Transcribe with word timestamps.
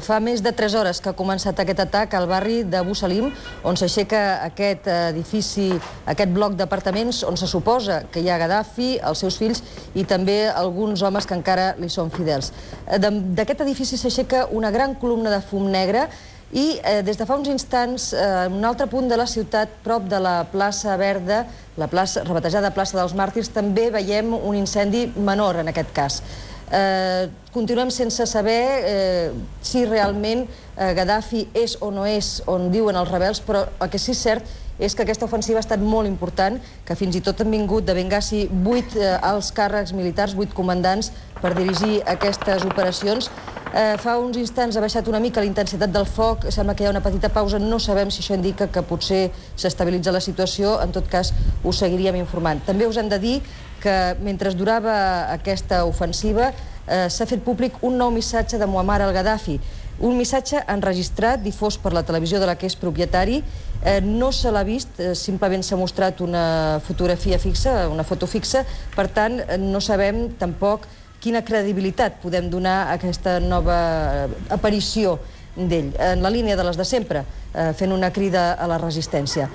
Fa 0.00 0.20
més 0.24 0.40
de 0.40 0.52
3 0.56 0.74
hores 0.78 1.00
que 1.02 1.10
ha 1.10 1.16
començat 1.16 1.58
aquest 1.60 1.82
atac 1.84 2.14
al 2.16 2.28
barri 2.30 2.62
de 2.64 2.80
Bussalim, 2.86 3.28
on 3.68 3.76
s'aixeca 3.76 4.22
aquest 4.46 4.88
edifici, 4.88 5.68
aquest 6.08 6.32
bloc 6.32 6.56
d'apartaments, 6.56 7.22
on 7.28 7.36
se 7.36 7.48
suposa 7.50 8.02
que 8.12 8.22
hi 8.22 8.30
ha 8.30 8.38
Gaddafi, 8.40 8.94
els 9.04 9.20
seus 9.24 9.36
fills 9.40 9.62
i 9.94 10.04
també 10.08 10.46
alguns 10.48 11.02
homes 11.02 11.28
que 11.28 11.36
encara 11.36 11.72
li 11.78 11.90
són 11.92 12.12
fidels. 12.14 12.52
Eh, 12.86 13.00
d'aquest 13.00 13.64
edifici 13.66 14.00
s'aixeca 14.00 14.46
una 14.52 14.70
gran 14.70 14.94
columna 14.94 15.32
de 15.34 15.42
fum 15.44 15.68
negre 15.70 16.08
i 16.52 16.78
eh, 16.84 17.00
des 17.02 17.16
de 17.16 17.26
fa 17.26 17.36
uns 17.40 17.48
instants, 17.48 18.12
eh, 18.12 18.46
un 18.52 18.64
altre 18.64 18.86
punt 18.86 19.08
de 19.08 19.16
la 19.16 19.26
ciutat, 19.26 19.80
prop 19.84 20.08
de 20.08 20.20
la 20.20 20.42
plaça 20.52 20.96
Verda, 21.00 21.46
la 21.80 21.88
plaça, 21.88 22.24
rebatejada 22.28 22.74
plaça 22.76 22.98
dels 22.98 23.16
Màrtirs, 23.16 23.52
també 23.52 23.88
veiem 23.90 24.34
un 24.36 24.56
incendi 24.56 25.06
menor 25.16 25.62
en 25.62 25.72
aquest 25.72 25.92
cas. 25.96 26.22
Eh, 26.72 27.28
continuem 27.52 27.90
sense 27.92 28.24
saber 28.24 28.64
eh, 28.88 29.30
si 29.60 29.84
realment 29.84 30.46
eh, 30.48 30.94
Gaddafi 30.96 31.50
és 31.52 31.76
o 31.84 31.90
no 31.92 32.06
és 32.08 32.38
on 32.48 32.70
diuen 32.72 32.96
els 32.96 33.10
rebels, 33.12 33.42
però 33.44 33.66
el 33.76 33.90
que 33.92 34.00
sí 34.00 34.14
és 34.14 34.22
cert 34.24 34.48
és 34.80 34.96
que 34.96 35.04
aquesta 35.04 35.26
ofensiva 35.28 35.60
ha 35.60 35.64
estat 35.66 35.82
molt 35.84 36.08
important, 36.08 36.56
que 36.88 36.96
fins 36.96 37.18
i 37.18 37.20
tot 37.20 37.42
han 37.44 37.52
vingut 37.52 37.84
de 37.84 37.92
Benghazi 37.94 38.46
vuit 38.64 38.96
eh, 38.96 39.12
alts 39.20 39.52
càrrecs 39.52 39.92
militars, 39.92 40.32
vuit 40.38 40.54
comandants, 40.56 41.12
per 41.42 41.52
dirigir 41.58 41.98
aquestes 42.08 42.64
operacions. 42.64 43.28
Eh, 43.72 43.98
fa 44.00 44.16
uns 44.20 44.36
instants 44.40 44.76
ha 44.76 44.82
baixat 44.84 45.06
una 45.08 45.20
mica 45.20 45.44
la 45.44 45.48
intensitat 45.48 45.92
del 45.92 46.08
foc, 46.08 46.48
sembla 46.52 46.74
que 46.76 46.84
hi 46.84 46.88
ha 46.88 46.94
una 46.94 47.04
petita 47.04 47.28
pausa, 47.32 47.60
no 47.60 47.78
sabem 47.80 48.10
si 48.12 48.24
això 48.24 48.36
indica 48.36 48.70
que 48.72 48.82
potser 48.84 49.26
s'estabilitza 49.56 50.12
la 50.12 50.24
situació, 50.24 50.78
en 50.80 50.92
tot 50.92 51.08
cas 51.08 51.34
us 51.62 51.84
seguiríem 51.84 52.16
informant. 52.20 52.64
També 52.64 52.88
us 52.88 52.96
hem 53.00 53.12
de 53.12 53.20
dir 53.20 53.36
que 53.82 54.16
mentre 54.22 54.54
durava 54.54 54.94
aquesta 55.34 55.82
ofensiva 55.84 56.52
eh, 56.86 57.08
s'ha 57.10 57.26
fet 57.26 57.42
públic 57.44 57.80
un 57.82 57.98
nou 57.98 58.12
missatge 58.14 58.58
de 58.58 58.68
Muammar 58.70 59.00
al-Gaddafi, 59.02 59.58
un 60.02 60.16
missatge 60.18 60.62
enregistrat, 60.70 61.42
difós 61.42 61.76
per 61.78 61.92
la 61.94 62.02
televisió 62.06 62.40
de 62.40 62.48
la 62.48 62.56
que 62.58 62.66
és 62.66 62.78
propietari, 62.78 63.42
eh, 63.82 64.00
no 64.00 64.32
se 64.32 64.50
l'ha 64.50 64.64
vist, 64.66 64.98
eh, 64.98 65.14
simplement 65.18 65.62
s'ha 65.62 65.78
mostrat 65.78 66.20
una 66.24 66.80
fotografia 66.86 67.38
fixa, 67.38 67.88
una 67.90 68.06
foto 68.06 68.26
fixa, 68.26 68.64
per 68.96 69.08
tant, 69.08 69.40
eh, 69.42 69.58
no 69.58 69.80
sabem 69.80 70.30
tampoc 70.38 70.88
quina 71.22 71.44
credibilitat 71.46 72.18
podem 72.22 72.50
donar 72.50 72.88
a 72.88 72.98
aquesta 72.98 73.38
nova 73.40 73.78
eh, 74.24 74.28
aparició 74.50 75.20
d'ell, 75.54 75.92
en 76.00 76.22
la 76.24 76.32
línia 76.32 76.56
de 76.56 76.64
les 76.64 76.78
de 76.80 76.86
sempre, 76.88 77.22
eh, 77.54 77.72
fent 77.76 77.92
una 77.92 78.10
crida 78.10 78.52
a 78.54 78.66
la 78.66 78.80
resistència. 78.80 79.48